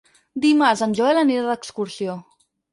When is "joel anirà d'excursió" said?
1.01-2.19